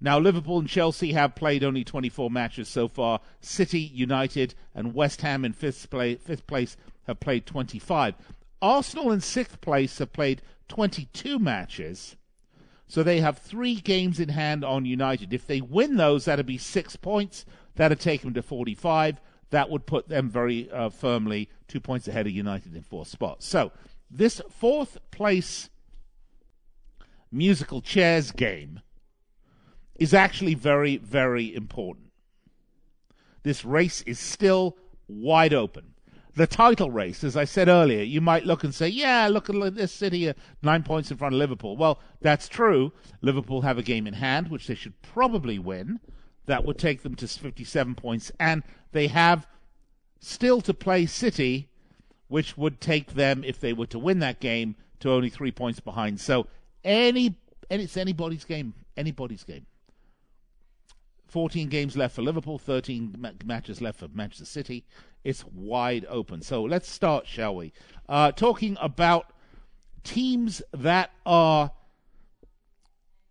[0.00, 3.20] Now, Liverpool and Chelsea have played only 24 matches so far.
[3.40, 6.76] City, United, and West Ham in fifth, play, fifth place
[7.06, 8.14] have played 25.
[8.60, 12.16] Arsenal in sixth place have played 22 matches.
[12.86, 15.32] So they have three games in hand on United.
[15.32, 17.44] If they win those, that'd be six points.
[17.76, 19.20] That'd take them to 45.
[19.50, 23.42] That would put them very uh, firmly two points ahead of United in fourth spot.
[23.42, 23.72] So
[24.10, 25.68] this fourth place
[27.30, 28.80] musical chairs game
[29.98, 32.10] is actually very, very important.
[33.42, 34.76] This race is still
[35.08, 35.94] wide open.
[36.34, 39.74] The title race, as I said earlier, you might look and say, yeah, look at
[39.76, 41.76] this city, uh, nine points in front of Liverpool.
[41.76, 42.92] Well, that's true.
[43.20, 46.00] Liverpool have a game in hand, which they should probably win.
[46.46, 49.46] That would take them to 57 points, and they have
[50.18, 51.68] still to play City,
[52.26, 55.78] which would take them, if they were to win that game, to only three points
[55.78, 56.20] behind.
[56.20, 56.48] So
[56.82, 57.36] any,
[57.70, 58.74] any it's anybody's game.
[58.96, 59.66] Anybody's game.
[61.34, 64.84] 14 games left for Liverpool, 13 matches left for Manchester City.
[65.24, 66.42] It's wide open.
[66.42, 67.72] So let's start, shall we?
[68.08, 69.32] Uh, talking about
[70.04, 71.72] teams that are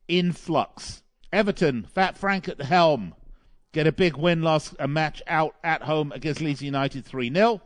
[0.10, 1.02] in flux.
[1.32, 3.14] Everton, Fat Frank at the helm,
[3.72, 7.62] get a big win last a match out at home against Leeds United 3 0.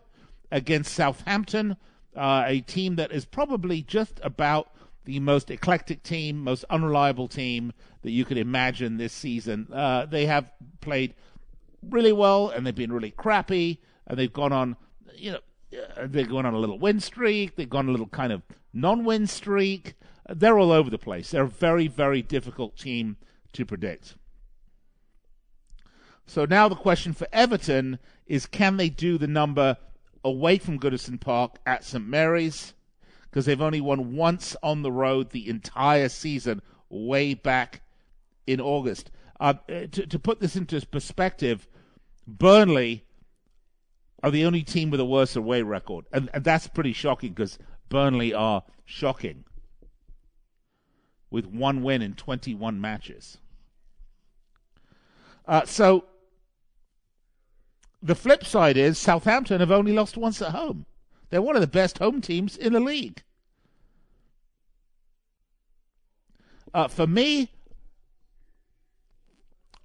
[0.51, 1.77] Against Southampton,
[2.15, 4.69] uh, a team that is probably just about
[5.07, 9.65] the most eclectic team, most unreliable team that you could imagine this season.
[9.71, 11.15] Uh, they have played
[11.81, 14.75] really well and they've been really crappy and they've gone on,
[15.15, 15.39] you know,
[15.73, 17.55] uh, they've gone on a little win streak.
[17.55, 18.41] They've gone a little kind of
[18.73, 19.93] non-win streak.
[20.27, 21.31] Uh, they're all over the place.
[21.31, 23.15] They're a very, very difficult team
[23.53, 24.15] to predict.
[26.25, 29.77] So now the question for Everton is: Can they do the number
[30.23, 32.73] away from Goodison Park at St Mary's?
[33.37, 37.83] because they've only won once on the road the entire season, way back
[38.47, 39.11] in August.
[39.39, 41.67] Uh, to, to put this into perspective,
[42.25, 43.05] Burnley
[44.23, 47.59] are the only team with a worse away record, and, and that's pretty shocking because
[47.89, 49.43] Burnley are shocking
[51.29, 53.37] with one win in 21 matches.
[55.47, 56.05] Uh, so
[58.01, 60.87] the flip side is Southampton have only lost once at home.
[61.29, 63.21] They're one of the best home teams in the league.
[66.77, 67.49] Uh, for me,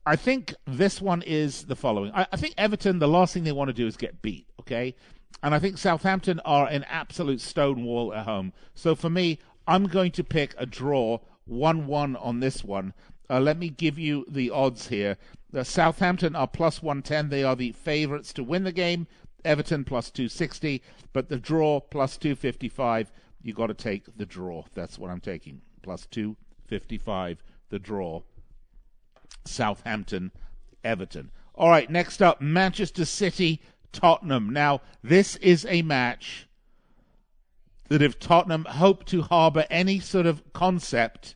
[0.05, 2.13] I think this one is the following.
[2.15, 4.95] I, I, think Everton, the last thing they want to do is get beat, okay?
[5.43, 8.53] And I think Southampton are an absolute stonewall at home.
[8.75, 12.93] So for me, I'm going to pick a draw 1 1 on this one.
[13.31, 15.17] Uh, let me give you the odds here.
[15.57, 17.31] Uh, Southampton are plus 110.
[17.31, 19.07] They are the favourites to win the game.
[19.47, 20.83] Everton plus 260,
[21.15, 23.11] but the draw plus 255.
[23.43, 24.65] You've got to take the draw.
[24.75, 25.63] That's what I'm taking.
[25.81, 26.37] Plus 2
[26.73, 28.23] 55 the draw.
[29.45, 30.31] Southampton,
[30.83, 31.31] Everton.
[31.55, 33.61] All right, next up Manchester City,
[33.93, 34.49] Tottenham.
[34.55, 36.49] Now, this is a match
[37.91, 41.35] that if Tottenham hope to harbour any sort of concept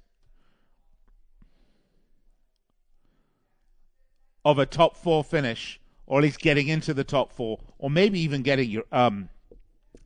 [4.43, 8.19] of a top four finish, or at least getting into the top four, or maybe
[8.21, 9.29] even getting your um,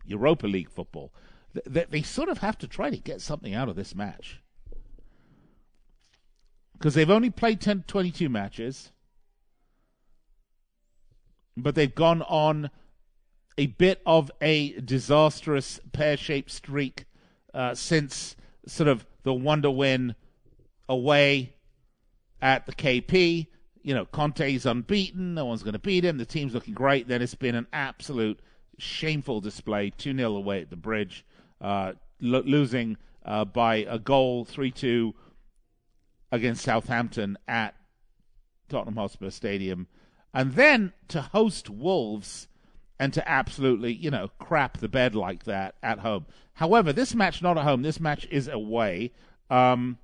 [0.04, 1.12] Europa League football,
[1.64, 4.40] they sort of have to try to get something out of this match
[6.80, 8.90] because they've only played 10, 22 matches,
[11.56, 12.70] but they've gone on
[13.58, 17.04] a bit of a disastrous pear shaped streak
[17.52, 18.34] uh, since
[18.66, 20.14] sort of the wonder win
[20.88, 21.52] away
[22.40, 23.46] at the KP.
[23.82, 25.34] You know, Conte's unbeaten.
[25.34, 26.16] No one's going to beat him.
[26.16, 27.08] The team's looking great.
[27.08, 28.40] Then it's been an absolute
[28.78, 31.26] shameful display 2 0 away at the bridge,
[31.60, 35.12] uh, lo- losing uh, by a goal 3 2
[36.32, 37.74] against Southampton at
[38.68, 39.86] Tottenham Hotspur Stadium,
[40.32, 42.46] and then to host Wolves
[42.98, 46.26] and to absolutely, you know, crap the bed like that at home.
[46.54, 47.82] However, this match not at home.
[47.82, 49.12] This match is away.
[49.48, 49.98] Um,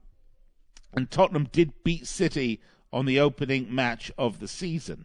[0.94, 2.60] and Tottenham did beat City
[2.92, 5.04] on the opening match of the season.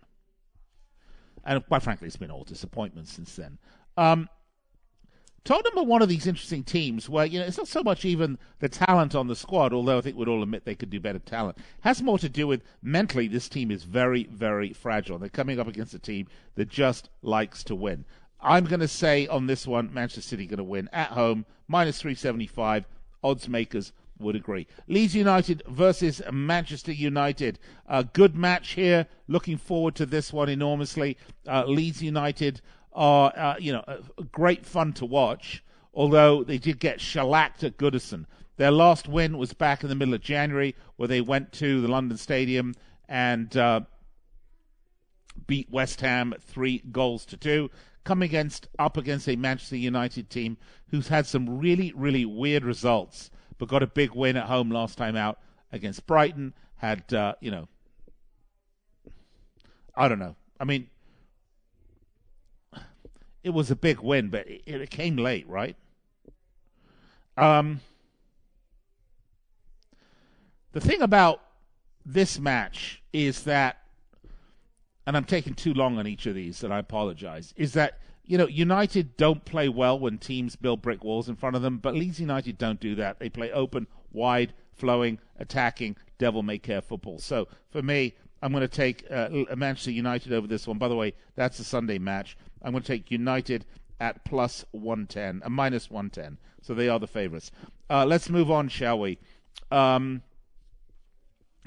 [1.44, 3.58] And quite frankly, it's been all disappointment since then.
[3.98, 4.30] Um,
[5.44, 8.38] Tottenham number one of these interesting teams where, you know, it's not so much even
[8.60, 11.18] the talent on the squad, although I think we'd all admit they could do better
[11.18, 11.58] talent.
[11.58, 15.18] It has more to do with mentally, this team is very, very fragile.
[15.18, 18.06] They're coming up against a team that just likes to win.
[18.40, 22.00] I'm going to say on this one, Manchester City going to win at home, minus
[22.02, 22.86] 375.
[23.24, 24.68] Odds makers would agree.
[24.88, 27.58] Leeds United versus Manchester United.
[27.90, 29.08] A good match here.
[29.28, 31.18] Looking forward to this one enormously.
[31.48, 32.62] Uh, Leeds United
[32.94, 33.98] are, uh, you know, uh,
[34.32, 38.26] great fun to watch, although they did get shellacked at Goodison.
[38.58, 41.88] Their last win was back in the middle of January, where they went to the
[41.88, 42.74] London Stadium
[43.08, 43.82] and uh,
[45.48, 47.72] beat West Ham three goals to two.
[48.04, 50.58] Come against up against a Manchester United team
[50.90, 54.98] who's had some really, really weird results, but got a big win at home last
[54.98, 55.40] time out
[55.72, 56.54] against Brighton.
[56.78, 57.68] Had uh, you know,
[59.96, 60.36] I don't know.
[60.60, 60.90] I mean,
[63.44, 65.76] it was a big win, but it, it came late, right?
[67.38, 67.82] Um,
[70.74, 71.42] the thing about
[72.06, 73.78] this match is that,
[75.08, 78.38] and I'm taking too long on each of these, and I apologize, is that, you
[78.38, 81.94] know, United don't play well when teams build brick walls in front of them, but
[81.96, 83.20] Leeds United don't do that.
[83.20, 87.18] They play open, wide, flowing, attacking, devil may care football.
[87.18, 90.78] So for me, I'm going to take uh, Manchester United over this one.
[90.78, 92.38] By the way, that's a Sunday match.
[92.64, 93.66] I'm going to take United
[94.00, 96.38] at plus 110, uh, minus 110.
[96.62, 97.52] So they are the favorites.
[97.90, 99.18] Uh, let's move on, shall we?
[99.72, 100.22] Um,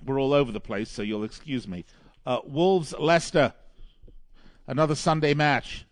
[0.04, 1.85] we're all over the place, so you'll excuse me.
[2.26, 3.52] Uh, Wolves, Leicester.
[4.66, 5.85] Another Sunday match.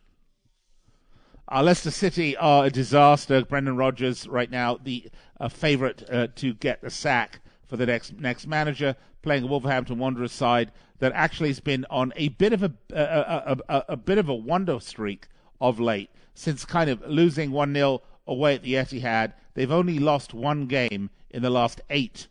[1.50, 3.44] Uh, Leicester City are a disaster.
[3.44, 7.40] Brendan Rodgers, right now, the uh, favourite uh, to get the sack
[7.72, 12.12] for the next next manager, playing a Wolverhampton Wanderers side that actually has been on
[12.16, 15.26] a bit of a a, a, a, a bit of a wonder streak
[15.58, 19.32] of late since kind of losing one 0 away at the Etihad.
[19.54, 22.26] They've only lost one game in the last eight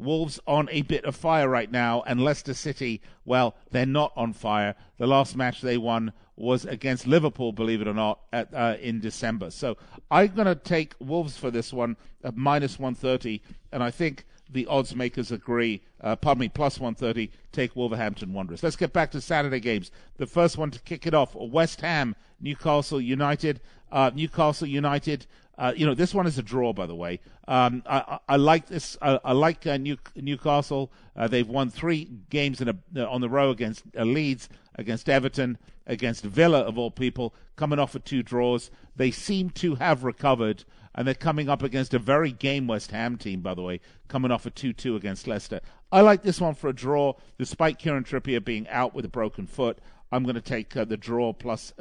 [0.00, 4.32] Wolves on a bit of fire right now, and Leicester City, well, they're not on
[4.32, 4.74] fire.
[4.98, 8.98] The last match they won was against Liverpool, believe it or not, at, uh, in
[9.00, 9.50] December.
[9.50, 9.76] So
[10.10, 14.66] I'm going to take Wolves for this one at minus 130, and I think the
[14.66, 15.82] odds makers agree.
[16.00, 18.62] Uh, pardon me, plus 130, take Wolverhampton Wanderers.
[18.62, 19.90] Let's get back to Saturday games.
[20.16, 23.60] The first one to kick it off West Ham, Newcastle United.
[23.92, 25.26] Uh, Newcastle United
[25.60, 27.20] uh, you know, this one is a draw, by the way.
[27.46, 28.96] Um, I, I, I, like this.
[29.02, 30.90] I, uh, I like uh, New, Newcastle.
[31.14, 36.24] Uh, they've won three games a, uh, on the row against Leeds, against Everton, against
[36.24, 38.70] Villa, of all people, coming off of two draws.
[38.96, 43.18] They seem to have recovered, and they're coming up against a very game West Ham
[43.18, 45.60] team, by the way, coming off a 2 2 against Leicester.
[45.92, 49.46] I like this one for a draw, despite Kieran Trippier being out with a broken
[49.46, 49.78] foot.
[50.10, 51.74] I'm going to take the draw plus,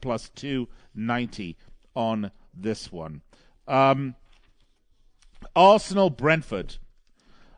[0.00, 1.56] plus 290
[1.94, 2.32] on
[2.62, 3.22] this one.
[3.66, 4.14] Um,
[5.54, 6.76] Arsenal Brentford.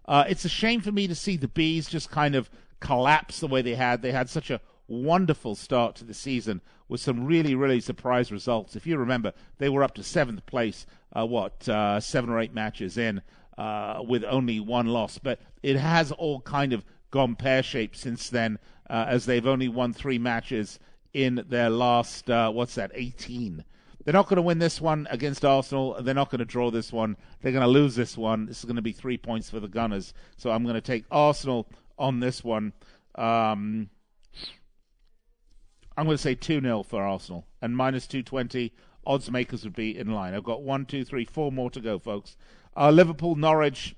[0.06, 3.46] Uh, it's a shame for me to see the Bees just kind of collapse the
[3.46, 4.02] way they had.
[4.02, 8.74] They had such a wonderful start to the season with some really, really surprise results.
[8.74, 10.86] If you remember, they were up to seventh place,
[11.16, 13.22] uh, what, uh, seven or eight matches in
[13.56, 15.18] uh, with only one loss.
[15.18, 19.68] But it has all kind of gone pear shaped since then, uh, as they've only
[19.68, 20.80] won three matches
[21.12, 23.64] in their last, uh, what's that, 18.
[24.04, 25.96] They're not going to win this one against Arsenal.
[26.00, 27.16] They're not going to draw this one.
[27.42, 28.46] They're going to lose this one.
[28.46, 30.14] This is going to be three points for the Gunners.
[30.36, 32.72] So I'm going to take Arsenal on this one.
[33.16, 33.90] Um,
[35.96, 38.72] I'm going to say 2 0 for Arsenal and minus 220.
[39.06, 40.34] Odds makers would be in line.
[40.34, 42.36] I've got one, two, three, four more to go, folks.
[42.76, 43.96] Uh, Liverpool, Norwich.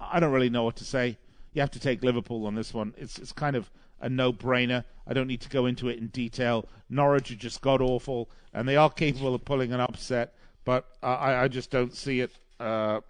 [0.00, 1.18] I don't really know what to say.
[1.54, 2.94] You have to take Liverpool on this one.
[2.98, 3.70] It's it's kind of
[4.04, 4.84] a no-brainer.
[5.06, 6.68] I don't need to go into it in detail.
[6.90, 10.34] Norwich have just got awful, and they are capable of pulling an upset,
[10.64, 12.30] but I, I just don't see it
[12.60, 13.00] uh,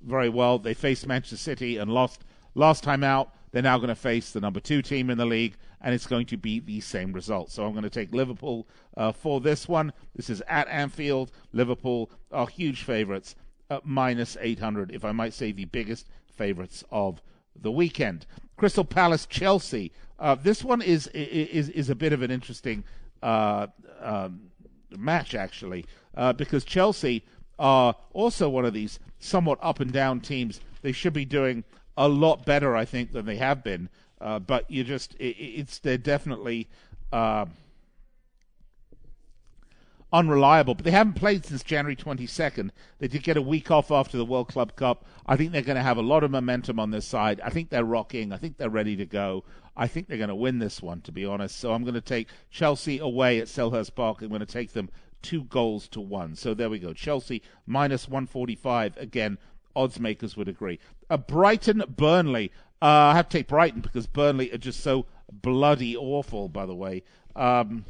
[0.00, 0.58] very well.
[0.58, 2.24] They faced Manchester City and lost
[2.54, 3.34] last time out.
[3.52, 6.26] They're now going to face the number two team in the league, and it's going
[6.26, 7.50] to be the same result.
[7.50, 8.66] So I'm going to take Liverpool
[8.96, 9.92] uh, for this one.
[10.16, 11.32] This is at Anfield.
[11.52, 13.34] Liverpool are huge favourites
[13.68, 17.20] at minus 800, if I might say the biggest favourites of
[17.60, 18.24] the weekend.
[18.60, 19.90] Crystal Palace, Chelsea.
[20.18, 22.84] Uh, this one is is is a bit of an interesting
[23.22, 23.68] uh,
[24.02, 24.50] um,
[24.98, 27.24] match actually uh, because Chelsea
[27.58, 30.60] are also one of these somewhat up and down teams.
[30.82, 31.64] They should be doing
[31.96, 33.88] a lot better, I think, than they have been.
[34.20, 36.68] Uh, but you just it, it's they're definitely
[37.14, 37.46] uh,
[40.12, 42.70] unreliable, but they haven't played since January 22nd.
[42.98, 45.04] They did get a week off after the World Club Cup.
[45.26, 47.40] I think they're going to have a lot of momentum on this side.
[47.44, 48.32] I think they're rocking.
[48.32, 49.44] I think they're ready to go.
[49.76, 51.58] I think they're going to win this one, to be honest.
[51.58, 54.20] So I'm going to take Chelsea away at Selhurst Park.
[54.22, 54.90] I'm going to take them
[55.22, 56.34] two goals to one.
[56.34, 56.92] So there we go.
[56.92, 58.96] Chelsea minus 145.
[58.96, 59.38] Again,
[59.76, 60.78] odds makers would agree.
[61.08, 62.50] A uh, Brighton Burnley.
[62.82, 66.74] Uh, I have to take Brighton because Burnley are just so bloody awful, by the
[66.74, 67.04] way.
[67.36, 67.84] Um,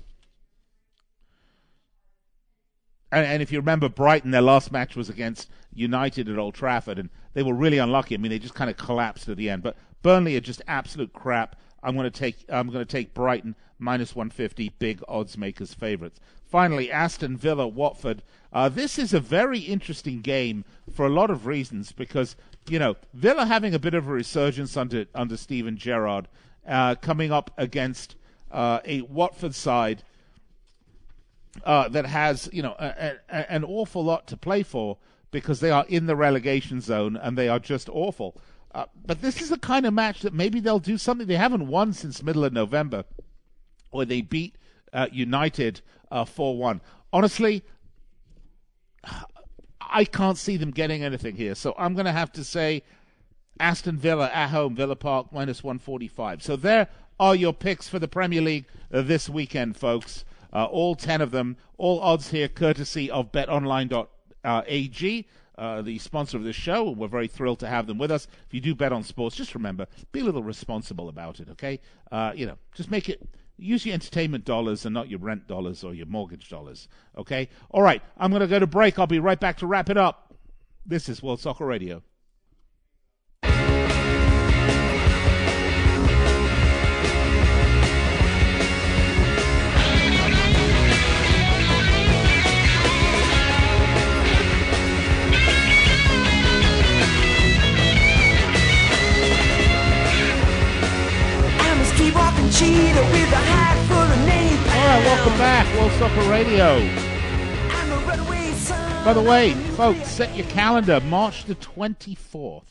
[3.13, 6.99] and, and, if you remember Brighton, their last match was against United at Old Trafford,
[6.99, 8.15] and they were really unlucky.
[8.15, 9.63] I mean, they just kind of collapsed at the end.
[9.63, 11.57] But Burnley are just absolute crap.
[11.83, 16.21] I'm going to take I'm going to take Brighton minus 150, big odds makers favorites.
[16.47, 18.23] Finally, Aston Villa Watford.
[18.53, 22.37] Uh, this is a very interesting game for a lot of reasons because
[22.69, 26.29] you know Villa having a bit of a resurgence under under Steven Gerrard,
[26.69, 28.15] uh, coming up against
[28.53, 30.05] uh, a Watford side
[31.65, 34.99] uh, that has you know a, a, an awful lot to play for
[35.31, 38.35] because they are in the relegation zone and they are just awful.
[38.73, 41.67] Uh, but this is the kind of match that maybe they'll do something they haven't
[41.67, 43.05] won since middle of November,
[43.91, 44.55] where they beat
[44.93, 45.81] uh, United
[46.11, 46.81] uh, four one.
[47.13, 47.65] Honestly,
[49.81, 52.85] I can't see them getting anything here, so I'm going to have to say
[53.59, 56.43] Aston Villa at home, Villa Park minus one forty five.
[56.43, 56.89] So there
[57.19, 60.25] are your picks for the Premier League uh, this weekend, folks.
[60.53, 64.09] Uh, all 10 of them, all odds here courtesy of betonline.ag.
[65.57, 68.27] Uh, uh, the sponsor of this show, we're very thrilled to have them with us.
[68.47, 71.81] If you do bet on sports, just remember, be a little responsible about it, okay?
[72.11, 73.29] Uh, you know, just make it,
[73.59, 76.89] use your entertainment dollars and not your rent dollars or your mortgage dollars,
[77.19, 77.49] okay?
[77.71, 78.99] All right, I'm going to go to break.
[78.99, 80.35] I'll be right back to wrap it up.
[80.87, 82.03] This is World Soccer Radio.
[102.53, 102.75] cheetah
[103.13, 104.75] with a hat full of napalm.
[104.75, 105.05] All right,
[105.39, 106.85] welcome back, World Soccer Radio.
[109.05, 112.65] By the way, folks, set your calendar, March the 24th.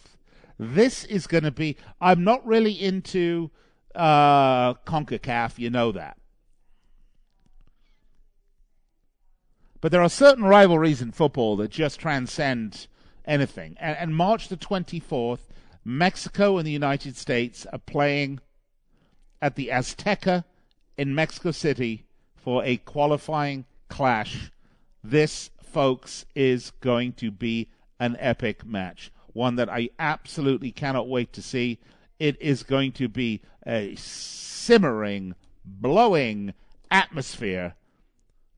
[0.60, 3.50] This is going to be, I'm not really into
[3.96, 6.18] uh, CONCACAF, you know that.
[9.82, 12.88] But there are certain rivalries in football that just transcend
[13.26, 13.78] anything.
[13.80, 15.40] And, and March the 24th,
[15.86, 18.40] Mexico and the United States are playing
[19.42, 20.44] at the Azteca
[20.98, 22.04] in Mexico City
[22.36, 24.52] for a qualifying clash.
[25.04, 27.70] This, folks, is going to be
[28.00, 29.12] an epic match.
[29.34, 31.80] One that I absolutely cannot wait to see.
[32.20, 36.54] It is going to be a simmering, blowing
[36.92, 37.76] atmosphere.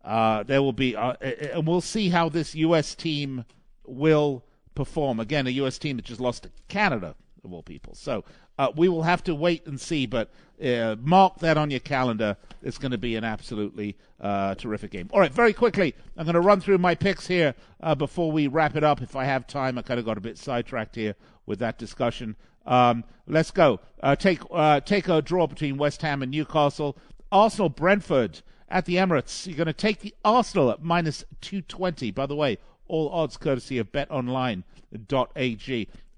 [0.04, 2.96] Uh, there will be, uh, uh, uh and we'll see how this U.S.
[2.96, 3.46] team
[3.86, 5.20] will perform.
[5.20, 5.78] Again, a U.S.
[5.78, 7.14] team that just lost to Canada,
[7.44, 7.94] of all people.
[7.94, 8.24] So
[8.58, 10.08] uh, we will have to wait and see.
[10.08, 10.32] But
[10.62, 12.38] uh, mark that on your calendar.
[12.62, 15.10] It's going to be an absolutely uh, terrific game.
[15.12, 18.48] All right, very quickly, I'm going to run through my picks here uh, before we
[18.48, 19.02] wrap it up.
[19.02, 22.36] If I have time, I kind of got a bit sidetracked here with that discussion.
[22.66, 23.80] Um, let's go.
[24.04, 26.96] Uh, take uh, take a draw between West Ham and Newcastle.
[27.32, 29.48] Arsenal Brentford at the Emirates.
[29.48, 32.12] You're going to take the Arsenal at minus 220.
[32.12, 34.66] By the way, all odds courtesy of betonline.ag.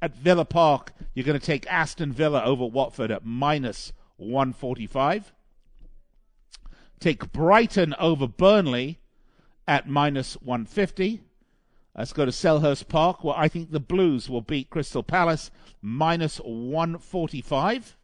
[0.01, 3.93] At Villa Park, you're going to take Aston Villa over Watford at minus minus.
[4.17, 5.33] 145.
[6.99, 8.99] Take Brighton over Burnley
[9.67, 11.21] at minus 150.
[11.95, 15.51] Let's go to Selhurst Park, where I think the Blues will beat Crystal Palace
[15.81, 17.95] minus 145.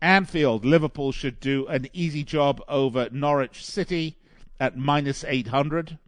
[0.00, 4.16] Anfield, Liverpool should do an easy job over Norwich City
[4.58, 5.98] at minus 800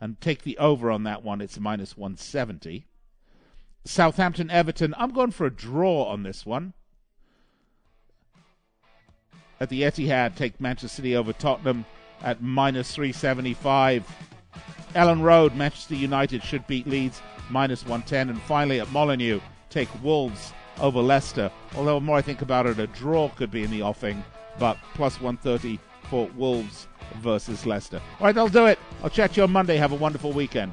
[0.00, 1.42] and take the over on that one.
[1.42, 2.86] It's minus 170.
[3.84, 4.94] Southampton Everton.
[4.96, 6.72] I'm going for a draw on this one.
[9.60, 11.84] At the Etihad, take Manchester City over Tottenham
[12.22, 14.04] at minus 375.
[14.94, 17.20] Elland Road, Manchester United should beat Leeds
[17.50, 18.30] minus 110.
[18.30, 21.50] And finally, at Molineux, take Wolves over Leicester.
[21.76, 24.24] Although, the more I think about it, a draw could be in the offing,
[24.58, 25.78] but plus 130
[26.08, 26.88] for Wolves
[27.20, 28.00] versus Leicester.
[28.18, 28.78] All right, that'll do it.
[29.02, 29.76] I'll chat to you on Monday.
[29.76, 30.72] Have a wonderful weekend.